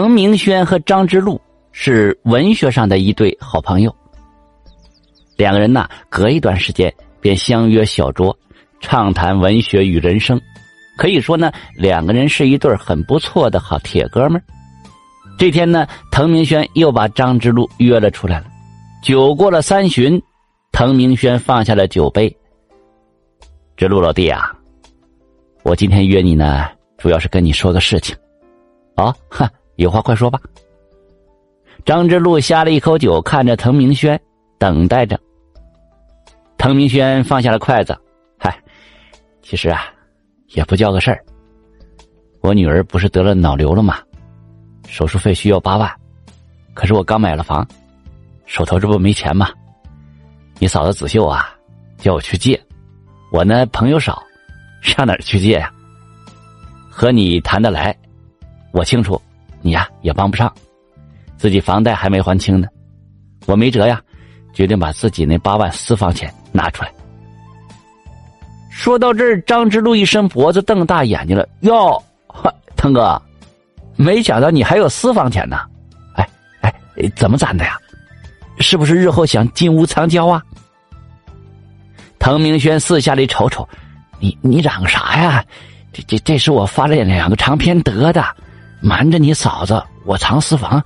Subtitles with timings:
[0.00, 1.38] 滕明轩和张之路
[1.72, 3.94] 是文学上的一对好朋友。
[5.36, 8.34] 两个人呢，隔一段时间便相约小酌，
[8.80, 10.40] 畅谈文学与人生。
[10.96, 14.42] 可以说呢，两个人是一对很不错的好铁哥们。
[15.36, 18.46] 这天呢，滕明轩又把张之路约了出来了。
[19.02, 20.18] 酒过了三巡，
[20.72, 22.34] 滕明轩放下了酒杯。
[23.76, 24.50] 之路老弟啊，
[25.62, 28.16] 我今天约你呢，主要是跟你说个事情。
[28.96, 29.50] 啊，哈，
[29.80, 30.38] 有话快说吧。
[31.86, 34.20] 张之路呷了一口酒，看着滕明轩，
[34.58, 35.18] 等待着。
[36.58, 37.98] 滕明轩放下了筷子，
[38.38, 38.54] 嗨，
[39.40, 39.86] 其实啊，
[40.48, 41.24] 也不叫个事儿。
[42.42, 43.96] 我女儿不是得了脑瘤了吗？
[44.86, 45.90] 手术费需要八万，
[46.74, 47.66] 可是我刚买了房，
[48.44, 49.48] 手头这不没钱吗？
[50.58, 51.54] 你嫂子子秀啊，
[51.96, 52.62] 叫我去借，
[53.32, 54.22] 我呢朋友少，
[54.82, 55.72] 上哪儿去借呀？
[56.90, 57.96] 和你谈得来，
[58.72, 59.18] 我清楚，
[59.62, 60.52] 你呀也帮不上，
[61.36, 62.68] 自己房贷还没还清呢，
[63.46, 64.00] 我没辙呀，
[64.52, 66.32] 决定把自己那八万私房钱。
[66.52, 66.92] 拿出来。
[68.70, 71.48] 说到这儿，张之路一伸脖子，瞪大眼睛了。
[71.60, 72.02] 哟，
[72.76, 73.22] 腾哥，
[73.94, 75.60] 没想到你还有私房钱呢！
[76.14, 76.28] 哎
[76.62, 76.74] 哎，
[77.14, 77.78] 怎么攒的呀？
[78.58, 80.42] 是不是日后想金屋藏娇啊？
[82.18, 83.68] 滕明轩四下里瞅瞅，
[84.18, 85.44] 你你嚷啥呀？
[85.92, 88.24] 这这这是我发了两个长篇得的，
[88.80, 90.82] 瞒着你嫂子，我藏私房，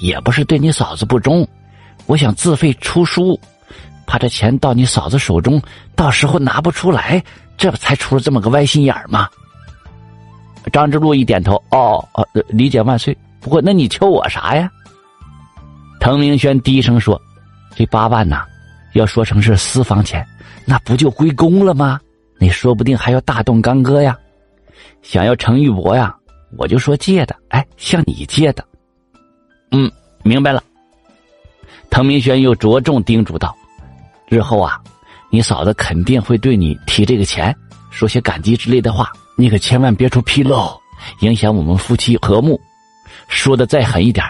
[0.00, 1.46] 也不是对你嫂子不忠，
[2.06, 3.38] 我想自费出书。
[4.06, 5.60] 怕这钱到你嫂子手中，
[5.94, 7.22] 到时候拿不出来，
[7.56, 9.28] 这才出了这么个歪心眼儿吗？
[10.72, 13.16] 张之路一点头，哦哦，理解万岁。
[13.40, 14.70] 不过，那你求我啥呀？
[16.00, 17.20] 滕明轩低声说
[17.76, 18.44] ：“这八万呐，
[18.94, 20.26] 要说成是私房钱，
[20.64, 22.00] 那不就归公了吗？
[22.38, 24.16] 你说不定还要大动干戈呀。
[25.02, 26.14] 想要程玉帛呀，
[26.56, 28.64] 我就说借的，哎，向你借的。
[29.70, 29.90] 嗯，
[30.22, 30.62] 明白了。”
[31.90, 33.56] 滕明轩又着重叮嘱道。
[34.28, 34.80] 日后啊，
[35.30, 37.54] 你嫂子肯定会对你提这个钱，
[37.90, 40.78] 说些感激之类的话，你可千万别出纰漏，
[41.20, 42.60] 影响我们夫妻和睦。
[43.28, 44.24] 说的再狠一点，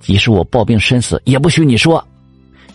[0.00, 2.04] 即使我抱病身死，也不许你说。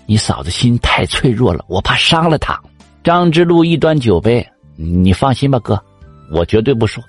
[0.05, 2.59] 你嫂子心太脆弱了，我怕伤了她。
[3.03, 4.45] 张之路一端酒杯，
[4.75, 5.81] 你放心吧，哥，
[6.31, 7.01] 我绝对不说。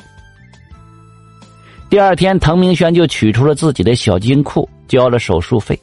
[1.93, 5.79] 第二天，滕明轩就取出了自己的小金库，交了手术费。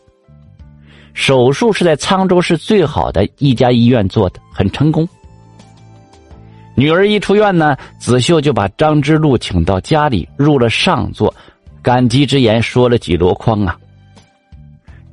[1.13, 5.07] 手术是在沧州市最好的一家医院做的，很成功。
[6.73, 11.31] 女儿一出院呢，子秀就把张之路请到家里入了上座，
[11.83, 13.77] 感激之言说了几箩筐啊。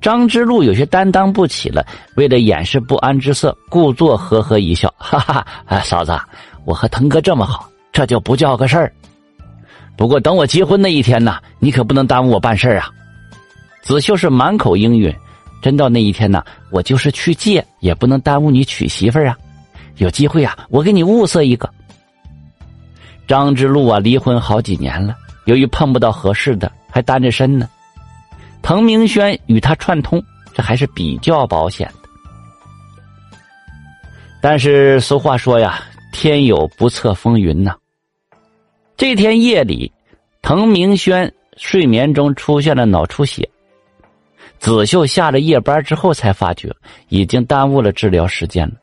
[0.01, 1.85] 张之路有些担当不起了，
[2.17, 6.19] 为了掩饰不安之色，故作呵呵一笑：“哈哈，啊嫂子，
[6.65, 8.91] 我和腾哥这么好，这就不叫个事儿。
[9.97, 12.91] 不过等我结婚那一天呢，你可不能耽误我办事啊。”
[13.83, 15.15] 子秀是满口应允。
[15.63, 19.37] 真到那一天呢，我就是去借，也不能耽误你娶媳妇儿啊！
[19.97, 21.69] 有机会啊，我给你物色一个。
[23.27, 27.69] 张之路啊，离婚好几年了，由于碰不到合适的，还单着身呢。
[28.63, 30.23] 滕明轩与他串通，
[30.55, 32.09] 这还是比较保险的。
[34.41, 37.75] 但是俗话说呀，天有不测风云呐。
[38.97, 39.93] 这天夜里，
[40.41, 43.47] 滕明轩睡眠中出现了脑出血。
[44.59, 46.75] 子秀下了夜班之后才发觉，
[47.09, 48.75] 已经耽误了治疗时间了。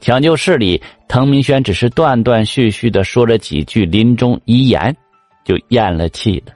[0.00, 4.96] 抢救室里，滕明轩只是断断续续的说了几句临终遗言，
[5.44, 6.52] 就咽了气了。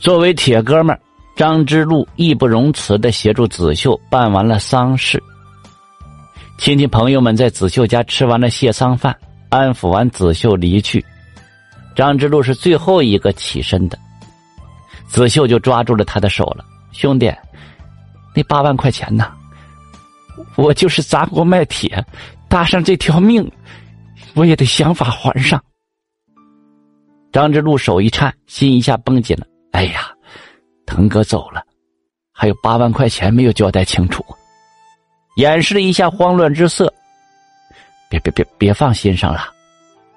[0.00, 0.98] 作为铁哥们
[1.36, 5.22] 张之路义不容辞的协助子秀办完了丧事。
[6.58, 9.16] 亲戚朋友们在子秀家吃完了谢丧饭，
[9.48, 11.04] 安抚完子秀离去，
[11.94, 13.98] 张之路是最后一个起身的。
[15.06, 17.32] 子秀就抓住了他的手了，兄弟，
[18.34, 19.32] 那八万块钱呢？
[20.56, 22.04] 我就是砸锅卖铁，
[22.48, 23.50] 搭上这条命，
[24.34, 25.62] 我也得想法还上。
[27.32, 29.46] 张之路手一颤，心一下绷紧了。
[29.72, 30.10] 哎呀，
[30.86, 31.62] 腾哥走了，
[32.32, 34.24] 还有八万块钱没有交代清楚，
[35.36, 36.92] 掩饰了一下慌乱之色。
[38.08, 39.52] 别别别别放心上了。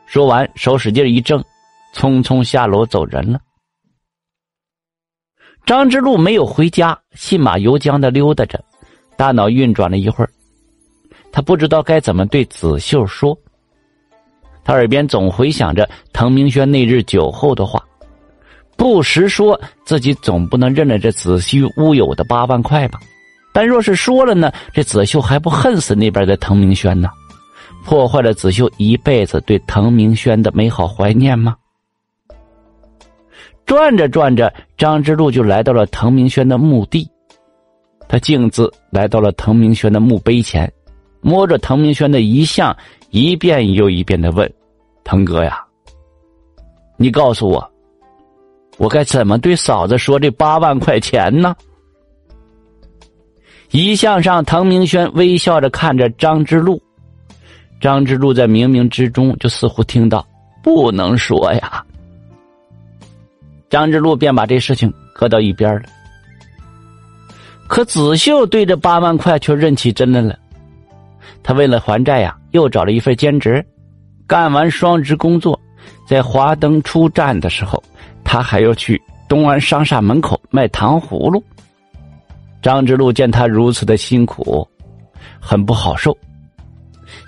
[0.06, 1.44] 说完，手使劲一挣，
[1.94, 3.40] 匆匆下楼走人了。
[5.66, 8.64] 张之路没有回家，信马由缰的溜达着，
[9.16, 10.30] 大脑运转了一会儿，
[11.32, 13.38] 他不知道该怎么对子秀说。
[14.64, 17.84] 他耳边总回想着滕明轩那日酒后的话，
[18.78, 23.00] 不时说自己总不能认了这子虚乌有的八万块吧？
[23.52, 27.10] 但若是说了呢，这子秀还不恨死那边的滕明轩呢？
[27.90, 31.58] 破坏了子秀一辈子对滕明轩的美好怀念吗？
[33.66, 37.10] 转着转着，张之路就来到了滕明轩的墓地。
[38.08, 40.72] 他径自来到了滕明轩的墓碑前，
[41.22, 42.78] 摸着滕明轩的遗像，
[43.10, 44.48] 一遍又一遍的问
[45.04, 45.60] ：“腾哥呀，
[46.96, 47.72] 你告诉我，
[48.78, 51.56] 我该怎么对嫂子说这八万块钱呢？”
[53.74, 56.80] 遗像上，滕明轩微笑着看着张之路。
[57.80, 60.26] 张之路在冥冥之中就似乎听到，
[60.62, 61.84] 不能说呀。
[63.70, 65.84] 张之路便把这事情搁到一边了。
[67.68, 70.38] 可子秀对这八万块却认起真来了。
[71.44, 73.66] 他为了还债呀，又找了一份兼职，
[74.28, 75.60] 干完双职工作，
[76.08, 77.81] 在华灯初站的时候，
[78.24, 81.42] 他还要去东安商厦门口卖糖葫芦。
[82.62, 84.68] 张之路见他如此的辛苦，
[85.40, 86.18] 很不好受，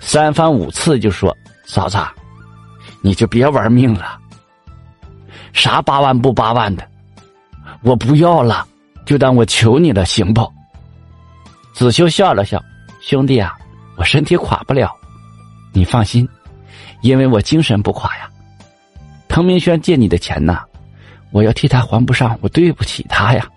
[0.04, 1.34] 三番五次就说
[1.64, 1.96] ：“嫂子，
[3.00, 4.18] 你就别玩命了，
[5.52, 6.86] 啥八万不八万的，
[7.82, 8.66] 我不要了。”
[9.06, 10.52] 就当我求你了，行不？
[11.72, 12.62] 子修笑了笑，
[13.00, 13.56] 兄弟啊，
[13.96, 14.92] 我身体垮不了，
[15.72, 16.28] 你放心，
[17.00, 18.28] 因为我精神不垮呀。
[19.28, 20.62] 滕明轩借你的钱呐，
[21.30, 23.48] 我要替他还不上，我对不起他呀。